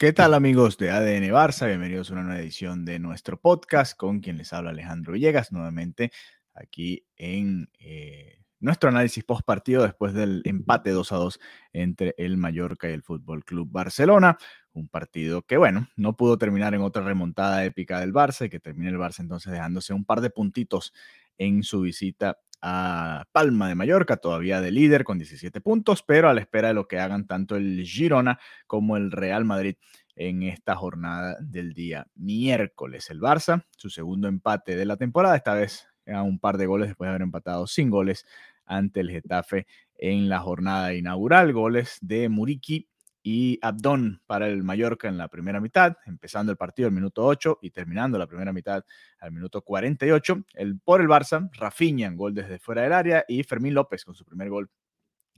[0.00, 1.66] ¿Qué tal amigos de ADN Barça?
[1.66, 6.12] Bienvenidos a una nueva edición de nuestro podcast con quien les habla Alejandro Villegas, nuevamente
[6.54, 11.40] aquí en eh, nuestro análisis post partido después del empate 2 a 2
[11.72, 14.38] entre el Mallorca y el Fútbol Club Barcelona.
[14.72, 18.60] Un partido que, bueno, no pudo terminar en otra remontada épica del Barça y que
[18.60, 20.92] termine el Barça entonces dejándose un par de puntitos
[21.38, 26.34] en su visita a Palma de Mallorca, todavía de líder con 17 puntos, pero a
[26.34, 29.76] la espera de lo que hagan tanto el Girona como el Real Madrid
[30.16, 33.08] en esta jornada del día miércoles.
[33.10, 36.88] El Barça, su segundo empate de la temporada, esta vez a un par de goles
[36.88, 38.26] después de haber empatado sin goles
[38.64, 39.66] ante el Getafe
[39.96, 41.52] en la jornada inaugural.
[41.52, 42.88] Goles de Muriqui
[43.22, 47.58] y Abdón para el Mallorca en la primera mitad, empezando el partido al minuto 8
[47.62, 48.84] y terminando la primera mitad
[49.18, 50.44] al minuto 48.
[50.54, 54.24] El, por el Barça, Rafinha gol desde fuera del área y Fermín López con su
[54.24, 54.70] primer gol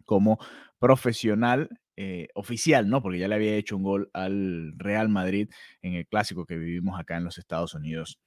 [0.04, 0.38] como
[0.78, 3.02] profesional eh, oficial, ¿no?
[3.02, 5.50] Porque ya le había hecho un gol al Real Madrid
[5.82, 8.18] en el clásico que vivimos acá en los Estados Unidos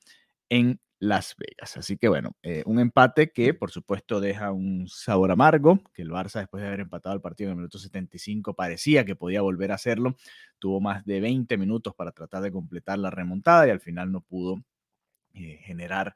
[0.53, 1.77] en las Vegas.
[1.77, 6.11] Así que bueno, eh, un empate que por supuesto deja un sabor amargo, que el
[6.11, 9.71] Barça después de haber empatado el partido en el minuto 75 parecía que podía volver
[9.71, 10.15] a hacerlo.
[10.59, 14.21] Tuvo más de 20 minutos para tratar de completar la remontada y al final no
[14.21, 14.63] pudo
[15.33, 16.13] eh, generar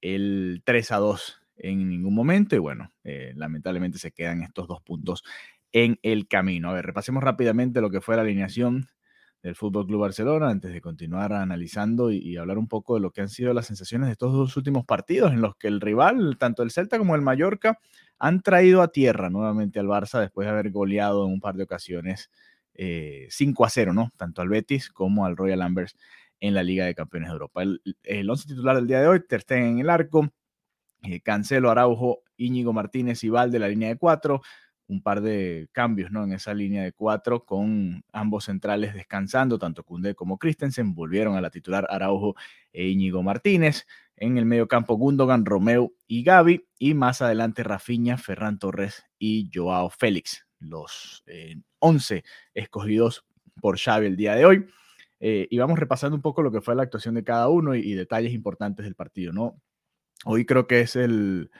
[0.00, 4.80] el 3 a 2 en ningún momento y bueno, eh, lamentablemente se quedan estos dos
[4.82, 5.24] puntos
[5.72, 6.70] en el camino.
[6.70, 8.88] A ver, repasemos rápidamente lo que fue la alineación
[9.42, 13.22] del Fútbol Club Barcelona antes de continuar analizando y, hablar un poco de lo que
[13.22, 16.62] han sido las sensaciones de estos dos últimos partidos en los que el rival, tanto
[16.62, 17.78] el Celta como el Mallorca,
[18.18, 21.64] han traído a tierra nuevamente al Barça después de haber goleado en un par de
[21.64, 22.30] ocasiones
[22.74, 24.12] 5 eh, a 0, ¿no?
[24.16, 25.96] Tanto al Betis como al Royal Ambers
[26.38, 27.62] en la Liga de Campeones de Europa.
[27.62, 30.28] El, el once titular del día de hoy, Ter Stegen en el arco,
[31.02, 34.40] eh, Cancelo, Araujo, Íñigo Martínez y Val de la línea de cuatro,
[34.92, 36.22] un par de cambios ¿no?
[36.22, 41.40] en esa línea de cuatro, con ambos centrales descansando, tanto Cundé como Christensen, volvieron a
[41.40, 42.36] la titular Araujo
[42.72, 43.86] e Íñigo Martínez.
[44.16, 49.50] En el medio campo, Gundogan, Romeo y Gaby, y más adelante Rafinha, Ferran Torres y
[49.52, 51.24] Joao Félix, los
[51.80, 52.22] 11 eh,
[52.54, 53.24] escogidos
[53.60, 54.66] por Xavi el día de hoy.
[55.18, 57.80] Eh, y vamos repasando un poco lo que fue la actuación de cada uno y,
[57.80, 59.60] y detalles importantes del partido, ¿no?
[60.24, 61.50] Hoy creo que es el,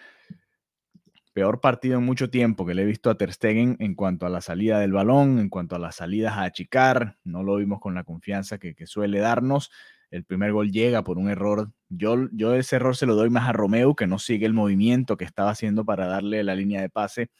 [1.32, 4.30] peor partido en mucho tiempo que le he visto a Ter Stegen en cuanto a
[4.30, 7.18] la salida del balón, en cuanto a las salidas a achicar.
[7.24, 9.70] No lo vimos con la confianza que, suele darnos.
[10.10, 11.72] El primer gol llega por un error.
[11.88, 15.16] Yo, yo ese error se lo doy más a Romeo, que no sigue el movimiento
[15.16, 17.30] que estaba haciendo para darle la línea de pase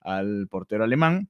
[0.00, 1.28] al portero alemán.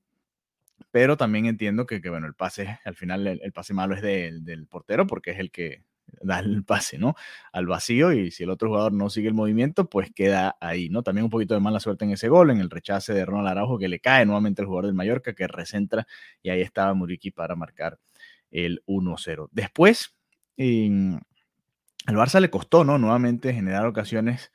[0.92, 5.06] Pero también entiendo que, bueno, el pase, al final el, pase malo es del portero
[5.06, 5.84] porque es el que
[6.22, 7.14] da el pase, ¿no?
[7.52, 11.02] Al vacío y si el otro jugador no sigue el movimiento, pues queda ahí, ¿no?
[11.02, 13.78] También un poquito de mala suerte en ese gol, en el rechace de Ronald Araujo
[13.78, 16.06] que le cae nuevamente al jugador del Mallorca que recentra
[16.42, 17.98] y ahí estaba Muriqui para marcar
[18.50, 19.48] el 1-0.
[19.52, 20.14] Después,
[20.58, 22.98] al Barça le costó, ¿no?
[22.98, 24.52] Nuevamente generar ocasiones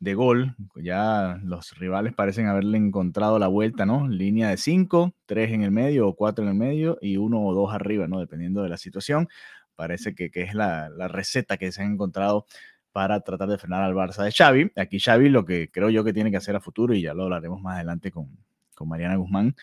[0.00, 0.54] de gol.
[0.76, 4.08] Ya los rivales parecen haberle encontrado la vuelta, ¿no?
[4.08, 7.54] Línea de 5, 3 en el medio o 4 en el medio y uno o
[7.54, 8.20] dos arriba, ¿no?
[8.20, 9.28] Dependiendo de la situación
[9.78, 12.46] parece que, es la, receta que se han encontrado
[12.90, 14.72] para tratar de frenar al Barça de Xavi.
[14.74, 17.22] Aquí Xavi lo que creo yo que tiene que hacer a futuro, y ya lo
[17.22, 18.36] hablaremos más adelante con,
[18.80, 19.54] Mariana Guzmán,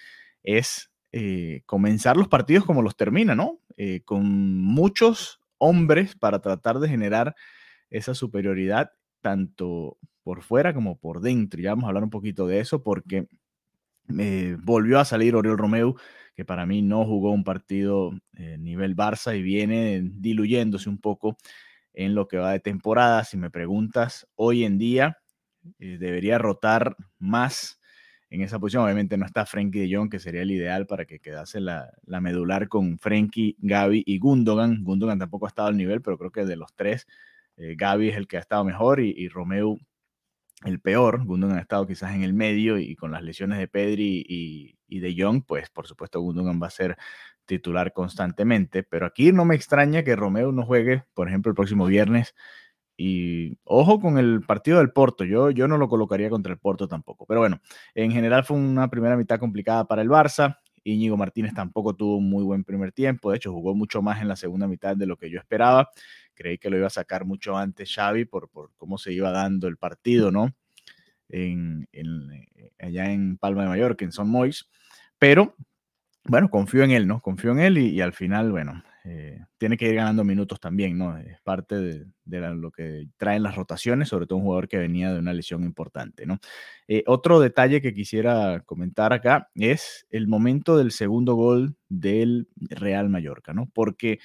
[0.42, 3.60] es eh, comenzar los partidos como los termina, ¿no?
[3.76, 4.26] Eh, con
[4.62, 7.36] muchos hombres para tratar de generar
[7.90, 11.62] esa superioridad tanto por fuera como por dentro.
[11.62, 13.28] Ya vamos a hablar un poquito de eso porque
[14.18, 15.96] eh, volvió a salir Oriol Romeu
[16.36, 21.38] que para mí no jugó un partido eh, nivel Barça y viene diluyéndose un poco
[21.94, 23.24] en lo que va de temporada.
[23.24, 25.18] Si me preguntas, hoy en día
[25.80, 27.80] eh, debería rotar más
[28.30, 28.84] en esa posición.
[28.84, 32.68] Obviamente no está Frenkie de Jong, que sería el ideal para que quedase la, medular
[32.68, 34.84] con Frenkie, Gaby y Gundogan.
[34.84, 37.08] Gundogan tampoco ha estado al nivel, pero creo que de los tres,
[37.56, 39.78] eh, Gaby es el que ha estado mejor y, y Romeo
[40.64, 41.26] el peor.
[41.26, 45.16] Gundogan ha estado quizás en el medio y con las lesiones de Pedri y, de
[45.18, 46.98] Jong, pues por supuesto Gundogan va a ser
[47.46, 48.84] titular constantemente.
[48.84, 52.36] Pero aquí no me extraña que Romeo no juegue, por ejemplo, el próximo viernes.
[52.98, 56.88] Y ojo con el partido del Porto, yo, yo no lo colocaría contra el Porto
[56.88, 57.26] tampoco.
[57.26, 57.60] Pero bueno,
[57.94, 60.58] en general fue una primera mitad complicada para el Barça.
[60.86, 64.28] Íñigo Martínez tampoco tuvo un muy buen primer tiempo, de hecho jugó mucho más en
[64.28, 65.90] la segunda mitad de lo que yo esperaba.
[66.36, 69.68] Creí que lo iba a sacar mucho antes Xavi por, por cómo se iba dando
[69.68, 70.54] el partido, ¿no?
[71.30, 71.86] Eh,
[72.80, 74.68] allá en Palma de Mallorca, en Son Mois.
[75.18, 75.56] Pero,
[76.26, 77.22] bueno, confío en él, ¿no?
[77.22, 81.18] Confío en él y, al final, bueno, eh, tiene que ir ganando minutos también, ¿no?
[81.18, 82.06] Es parte de,
[82.56, 86.26] lo que traen las rotaciones, sobre todo un jugador que venía de una lesión importante,
[86.26, 86.40] ¿no?
[86.88, 93.10] Eh, otro detalle que quisiera comentar acá es el momento del segundo gol del Real
[93.10, 93.70] Mallorca, ¿no?
[93.74, 94.20] Porque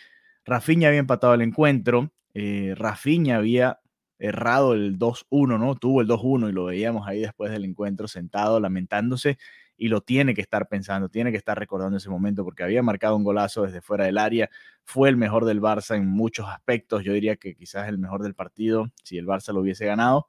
[0.45, 3.81] Rafinha había empatado el encuentro, eh, Rafinha había
[4.19, 5.75] errado el 2-1, ¿no?
[5.77, 9.39] Tuvo el 2-1 y lo veíamos ahí después del encuentro sentado lamentándose
[9.77, 13.17] y lo tiene que estar pensando, tiene que estar recordando ese momento porque había marcado
[13.17, 14.51] un golazo desde fuera del área,
[14.85, 18.35] fue el mejor del Barça en muchos aspectos, yo diría que quizás el mejor del
[18.35, 20.29] partido si el Barça lo hubiese ganado,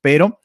[0.00, 0.40] pero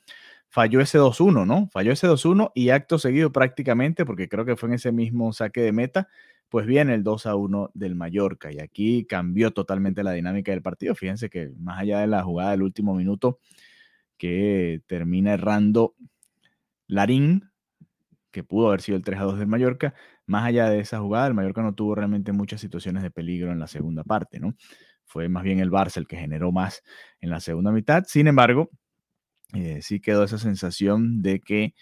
[0.49, 1.69] falló ese 2-1, ¿no?
[1.71, 5.61] Falló ese 2-1 y acto seguido prácticamente, porque creo que fue en ese mismo saque
[5.61, 6.07] de meta,
[6.53, 10.93] pues viene el 2-1 del Mallorca y aquí cambió totalmente la dinámica del partido.
[10.93, 13.39] Fíjense que más allá de la jugada del último minuto
[14.19, 15.95] que termina errando
[16.85, 17.49] Larín,
[18.29, 19.95] que pudo haber sido el 3 a 2 del Mallorca,
[20.27, 23.57] más allá de esa jugada, el Mallorca no tuvo realmente muchas situaciones de peligro en
[23.57, 24.53] la segunda parte, ¿no?
[25.05, 26.83] Fue más bien el Barça el que generó más
[27.19, 28.03] en la segunda mitad.
[28.05, 28.69] Sin embargo,
[29.55, 31.73] eh, sí quedó esa sensación de que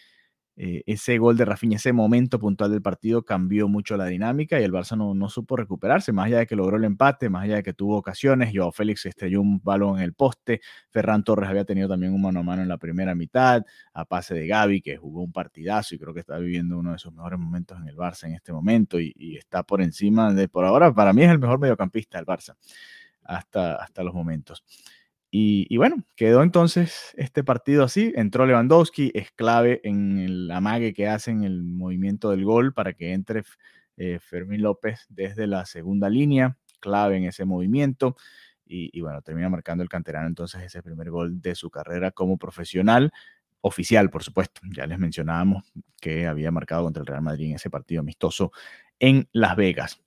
[0.58, 4.64] eh, ese gol de Rafinha, ese momento puntual del partido cambió mucho la dinámica y
[4.64, 7.64] el Barça no, supo recuperarse, más allá de que logró el empate, más allá de
[7.64, 11.88] que tuvo ocasiones, Joao Félix estrelló un balón en el poste, Ferran Torres había tenido
[11.88, 13.64] también un mano a mano en la primera mitad,
[13.94, 17.00] a pase de Gaby, que jugó un partidazo y creo que está viviendo uno de
[17.00, 20.48] sus mejores momentos en el Barça en este momento y, y está por encima de,
[20.50, 22.56] por ahora, para mí es el mejor mediocampista del Barça
[23.24, 24.64] hasta, hasta los momentos.
[25.34, 28.12] Y, bueno, quedó entonces este partido así.
[28.18, 33.14] Entró Lewandowski, es clave en el amague que hace el movimiento del gol para que
[33.14, 33.44] entre
[33.96, 38.18] eh, Fermín López desde la segunda línea, clave en ese movimiento.
[38.66, 43.12] Y, bueno, termina marcando el canterano entonces ese primer gol de su carrera como profesional
[43.62, 44.62] oficial, por supuesto.
[44.74, 48.52] Ya les mencionábamos que había marcado contra el Real Madrid en ese partido amistoso
[49.00, 50.02] en Las Vegas.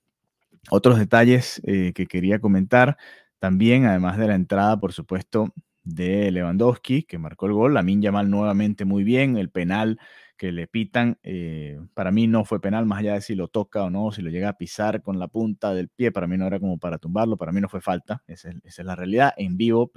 [0.69, 2.97] Otros detalles eh, que quería comentar
[3.39, 5.53] también, además de la entrada, por supuesto,
[5.83, 9.99] de Lewandowski, que marcó el gol, Lamin Yamal nuevamente muy bien, el penal
[10.37, 13.83] que le pitan, eh, para mí no fue penal, más allá de si lo toca
[13.83, 16.47] o no, si lo llega a pisar con la punta del pie, para mí no
[16.47, 19.91] era como para tumbarlo, para mí no fue falta, esa es, la realidad, en vivo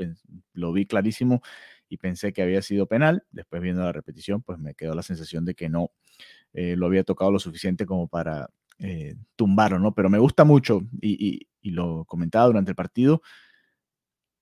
[0.52, 1.40] lo vi clarísimo
[1.88, 5.44] y pensé que había sido penal, después viendo la repetición, pues me quedó la sensación
[5.44, 5.90] de que no
[6.52, 9.94] eh, lo había tocado lo suficiente como para eh, tumbarlo, ¿no?
[9.94, 13.20] Pero me gusta mucho y, lo comentaba durante el partido,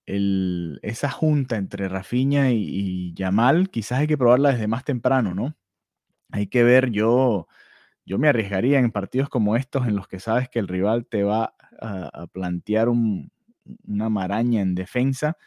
[0.05, 5.57] esa junta entre Rafinha y, Yamal, quizás hay que probarla desde más temprano, ¿no?
[6.31, 7.47] Hay que ver, yo,
[8.05, 11.23] yo me arriesgaría en partidos como estos en los que sabes que el rival te
[11.23, 15.37] va a, plantear una maraña en defensa,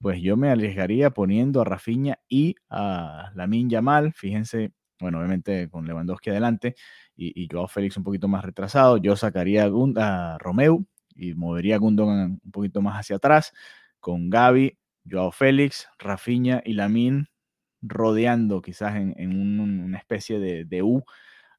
[0.00, 5.86] pues yo me arriesgaría poniendo a Rafinha y a Lamin Yamal, fíjense, bueno, obviamente con
[5.86, 6.74] Lewandowski adelante
[7.16, 11.78] y, Joao Félix un poquito más retrasado, yo sacaría a, a Romeu y movería a
[11.78, 13.52] Gundogan un poquito más hacia atrás,
[14.00, 14.78] con Gaby,
[15.10, 17.28] Joao Félix, Rafinha y Lamin
[17.82, 21.04] rodeando quizás en, una especie de, U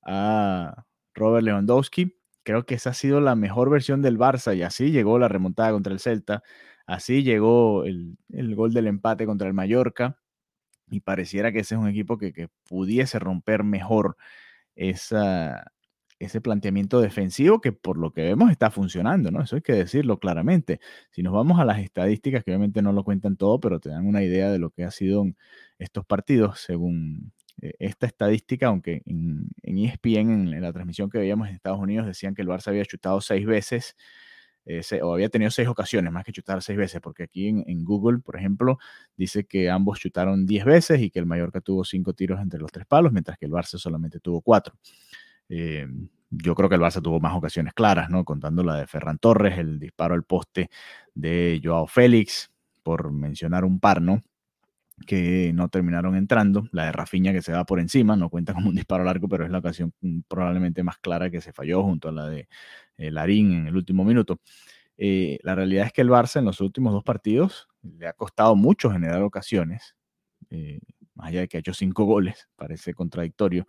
[0.06, 2.16] a Robert Lewandowski.
[2.44, 5.72] Creo que esa ha sido la mejor versión del Barça y así llegó la remontada
[5.72, 6.42] contra el Celta,
[6.86, 8.18] así llegó el,
[8.56, 10.18] gol del empate contra el Mallorca
[10.90, 14.18] y pareciera que ese es un equipo que, que pudiese romper mejor
[14.76, 15.72] esa,
[16.20, 19.42] ese planteamiento defensivo que por lo que vemos está funcionando, ¿no?
[19.42, 20.80] Eso hay que decirlo claramente.
[21.12, 24.06] Si nos vamos a las estadísticas, que obviamente no lo cuentan todo, pero te dan
[24.06, 25.26] una idea de lo que ha sido
[25.80, 27.32] estos partidos, según
[27.62, 32.36] eh, esta estadística, aunque en, ESPN, en, la transmisión que veíamos en Estados Unidos, decían
[32.36, 33.96] que el Barça había chutado seis veces,
[34.70, 38.20] eh, o había tenido seis ocasiones, más que chutar seis veces, porque aquí en, Google,
[38.20, 38.78] por ejemplo,
[39.18, 42.72] dice que ambos chutaron diez veces y que el Mallorca tuvo cinco tiros entre los
[42.72, 44.76] tres palos, mientras que el Barça solamente tuvo cuatro.
[45.50, 45.88] Eh,
[46.30, 48.24] yo creo que el Barça tuvo más ocasiones claras, ¿no?
[48.24, 50.70] Contando la de Ferran Torres, el disparo al poste
[51.16, 52.52] de Joao Félix,
[52.84, 54.22] por mencionar un par, ¿no?
[55.06, 56.68] Que no terminaron entrando.
[56.72, 59.46] La de Rafinha que se va por encima, no cuenta como un disparo largo, pero
[59.46, 62.48] es la ocasión mm, probablemente más clara que se falló junto a la de
[62.98, 64.40] eh, Larín en el último minuto.
[64.98, 68.56] Eh, la realidad es que el Barça en los últimos dos partidos le ha costado
[68.56, 69.96] mucho generar ocasiones,
[71.16, 73.66] más allá de que ha hecho cinco goles, parece contradictorio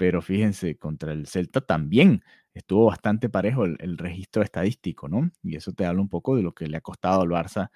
[0.00, 2.24] pero fíjense, contra el Celta también
[2.54, 5.30] estuvo bastante parejo el, registro estadístico, ¿no?
[5.42, 7.70] Y eso te habla un poco de lo que le ha costado al Barça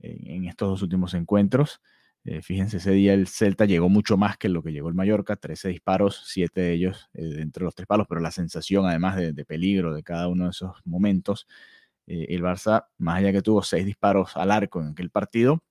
[0.00, 1.80] en, estos dos últimos encuentros.
[2.24, 5.36] Eh, fíjense, ese día el Celta llegó mucho más que lo que llegó el Mallorca,
[5.36, 9.16] 13 disparos, 7 de ellos eh, dentro de los tres palos, pero la sensación además
[9.16, 11.46] de, peligro de cada uno de esos momentos,
[12.06, 15.62] eh, el Barça, más allá que tuvo 6 disparos al arco en aquel partido,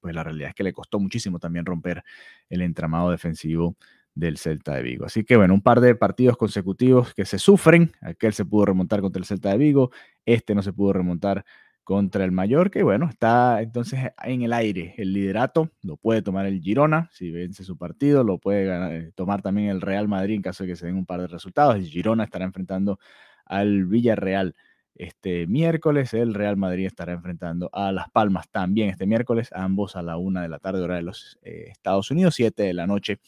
[0.00, 2.02] pues la realidad es que le costó muchísimo también romper
[2.48, 3.76] el entramado defensivo
[4.14, 5.06] del Celta de Vigo.
[5.06, 7.92] Así que bueno, un par de partidos consecutivos que se sufren.
[8.00, 9.90] Aquel se pudo remontar contra el Celta de Vigo,
[10.24, 11.44] este no se pudo remontar
[11.90, 16.46] contra el Mallorca y bueno, está entonces en el aire el liderato, lo puede tomar
[16.46, 20.42] el Girona si vence su partido, lo puede eh, tomar también el Real Madrid en
[20.42, 21.74] caso de que se den un par de resultados.
[21.74, 23.00] El Girona estará enfrentando
[23.44, 24.54] al Villarreal
[24.94, 30.02] este miércoles, el Real Madrid estará enfrentando a Las Palmas también este miércoles, ambos a
[30.02, 33.18] la una de la tarde hora de los eh, Estados Unidos, siete de la noche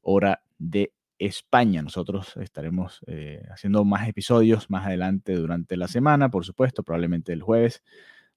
[0.00, 1.82] hora de España.
[1.82, 7.42] Nosotros estaremos eh, haciendo más episodios más adelante durante la semana, por supuesto, probablemente el
[7.42, 7.82] jueves,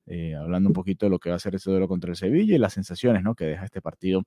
[0.05, 2.55] eh, hablando un poquito de lo que va a ser ese duelo contra el Sevilla
[2.55, 3.35] y las sensaciones ¿no?
[3.35, 4.23] que deja este partido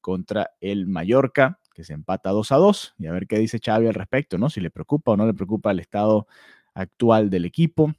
[0.00, 3.86] contra el Mallorca, que se empata 2 a 2, y a ver qué dice Xavi
[3.86, 4.50] al respecto, ¿no?
[4.50, 6.26] Si le preocupa o no le preocupa el estado
[6.74, 7.92] actual del equipo,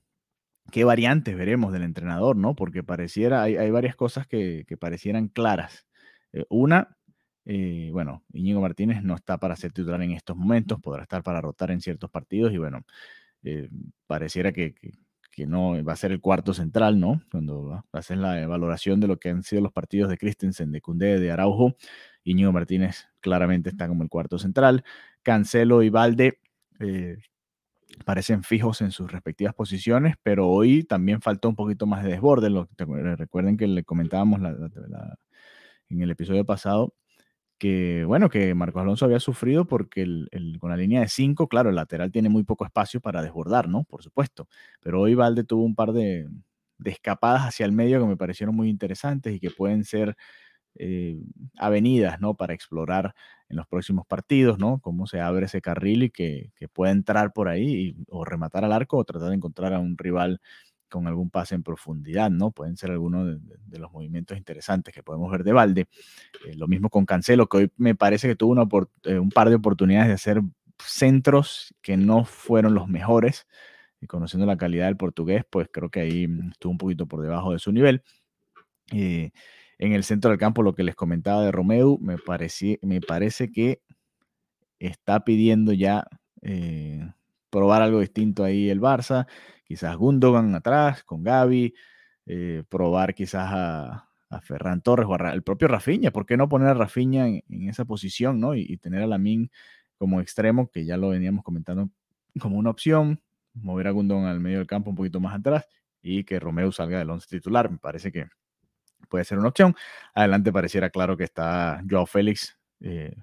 [0.72, 2.56] qué variantes veremos del entrenador, ¿no?
[2.56, 5.86] Porque pareciera, hay, varias cosas que, parecieran claras.
[6.34, 6.98] Eh, una,
[7.46, 11.42] eh, bueno, Íñigo Martínez no está para ser titular en estos momentos, podrá estar para
[11.42, 12.86] rotar en ciertos partidos y bueno,
[13.44, 13.70] eh,
[14.08, 14.76] pareciera que,
[15.48, 17.24] no va a ser el cuarto central, ¿no?
[17.32, 21.20] Cuando haces la valoración de lo que han sido los partidos de Christensen, de Cundé,
[21.20, 21.76] de Araujo,
[22.24, 24.84] Íñigo Martínez claramente está como el cuarto central.
[25.24, 26.38] Cancelo y Valde
[26.80, 27.18] eh,
[28.06, 32.50] parecen fijos en sus respectivas posiciones, pero hoy también faltó un poquito más de desborde.
[33.16, 34.42] recuerden que le comentábamos
[35.90, 36.94] en el episodio pasado
[37.62, 40.04] que, bueno, que Marcos Alonso había sufrido porque
[40.60, 43.84] con la línea de 5, claro, el lateral tiene muy poco espacio para desbordar, ¿no?
[43.84, 44.48] Por supuesto.
[44.82, 46.28] Pero hoy Valde tuvo un par de,
[46.86, 50.16] escapadas hacia el medio que me parecieron muy interesantes y que pueden ser
[50.76, 51.18] eh,
[51.58, 52.36] avenidas, ¿no?
[52.36, 53.14] Para explorar
[53.50, 54.80] en los próximos partidos, ¿no?
[54.82, 58.72] Cómo se abre ese carril y que, que pueda entrar por ahí o rematar al
[58.74, 60.42] arco o tratar de encontrar a un rival
[60.92, 62.52] con algún pase en profundidad, ¿no?
[62.52, 65.88] Pueden ser algunos de, los movimientos interesantes que podemos ver de Valde.
[66.46, 68.56] Eh, lo mismo con Cancelo, que hoy me parece que tuvo
[69.04, 70.42] eh, un par de oportunidades de hacer
[70.86, 73.48] centros que no fueron los mejores.
[74.00, 77.54] Y conociendo la calidad del portugués, pues creo que ahí estuvo un poquito por debajo
[77.54, 78.04] de su nivel.
[78.92, 79.32] Eh,
[79.80, 82.18] en el centro del campo, lo que les comentaba de Romeo, me,
[82.82, 83.82] me parece que
[84.80, 86.06] está pidiendo ya
[87.52, 89.28] probar algo distinto ahí el Barça
[89.72, 91.74] quizás Gundogan atrás con Gaby,
[92.26, 94.08] eh, probar quizás a,
[94.44, 98.40] Ferran Torres o al propio Rafinha, ¿por qué no poner a Rafinha en, esa posición,
[98.40, 98.56] ¿no?
[98.56, 99.50] Y, tener a Lamin
[99.98, 101.90] como extremo, que ya lo veníamos comentando
[102.40, 103.22] como una opción,
[103.54, 105.68] mover a Gundogan al medio del campo un poquito más atrás
[106.02, 108.28] y que Romeo salga del once titular, me parece que
[109.10, 109.76] puede ser una opción.
[110.14, 113.16] Adelante pareciera claro que está Joao Félix, eh,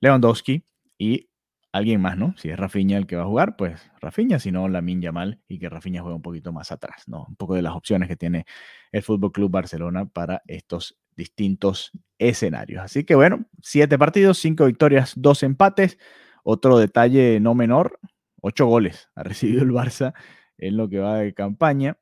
[0.00, 0.62] Lewandowski
[0.98, 1.28] y
[1.76, 2.34] alguien más, ¿no?
[2.36, 5.58] Si es Rafinha el que va a jugar, pues Rafinha, si no, Lamin Yamal y
[5.58, 7.26] que Rafinha juegue un poquito más atrás, ¿no?
[7.28, 8.46] Un poco de las opciones que tiene
[8.92, 12.82] el Fútbol Club Barcelona para estos distintos escenarios.
[12.82, 15.98] Así que bueno, siete partidos, cinco victorias, dos empates.
[16.44, 17.98] Otro detalle no menor,
[18.40, 20.14] ocho goles ha recibido el Barça
[20.58, 21.98] en lo que va de campaña.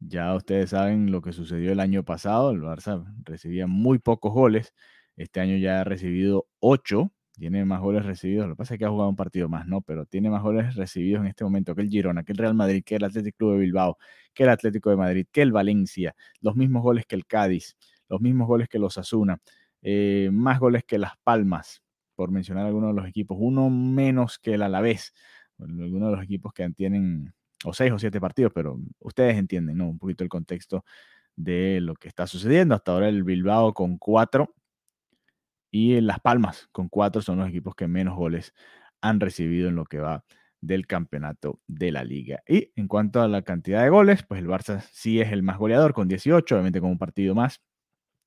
[0.00, 2.50] Ya ustedes saben lo que sucedió el año pasado.
[2.50, 4.74] El Barça recibía muy pocos goles.
[5.16, 8.48] Este año ya ha recibido ocho tiene más goles recibidos.
[8.48, 9.82] Lo que pasa es que ha jugado un partido más, ¿no?
[9.82, 12.82] Pero tiene más goles recibidos en este momento que el Girona, que el Real Madrid,
[12.84, 13.98] que el Atlético Club de Bilbao,
[14.32, 16.14] que el Atlético de Madrid, que el Valencia.
[16.40, 17.76] Los mismos goles que el Cádiz,
[18.08, 19.38] los mismos goles que los Asuna,
[19.82, 21.82] eh, más goles que Las Palmas,
[22.14, 23.36] por mencionar algunos de los equipos.
[23.40, 25.12] Uno menos que el Alavés,
[25.58, 29.88] algunos de los equipos que tienen o seis o siete partidos, pero ustedes entienden, ¿no?
[29.88, 30.84] Un poquito el contexto
[31.36, 32.74] de lo que está sucediendo.
[32.74, 34.54] Hasta ahora el Bilbao con cuatro
[35.70, 38.54] y Las Palmas con cuatro son los equipos que menos goles
[39.00, 40.24] han recibido en lo que va
[40.60, 42.42] del campeonato de la liga.
[42.48, 45.58] Y en cuanto a la cantidad de goles, pues el Barça sí es el más
[45.58, 47.60] goleador con 18, obviamente con un partido más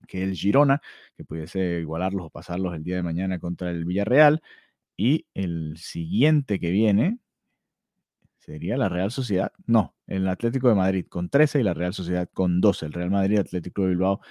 [0.07, 0.81] que el Girona,
[1.17, 4.41] que pudiese igualarlos o pasarlos el día de mañana contra el Villarreal.
[4.97, 7.19] Y el siguiente que viene
[8.39, 9.51] sería la Real Sociedad.
[9.65, 12.87] No, el Atlético de Madrid con 13 y la Real Sociedad con 12.
[12.87, 14.21] El Real Madrid, Atlético de Bilbao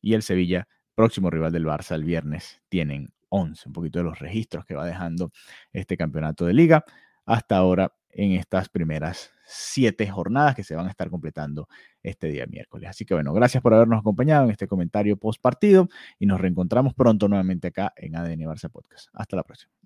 [0.00, 0.68] y el Sevilla
[1.00, 4.84] próximo rival del Barça el viernes tienen 11, un poquito de los registros que va
[4.84, 5.32] dejando
[5.72, 6.84] este campeonato de liga
[7.24, 11.68] hasta ahora en estas primeras siete jornadas que se van a estar completando
[12.02, 12.90] este día miércoles.
[12.90, 15.88] Así que bueno, gracias por habernos acompañado en este comentario post partido
[16.18, 19.08] y nos reencontramos pronto nuevamente acá en ADN Barça Podcast.
[19.14, 19.79] Hasta la próxima.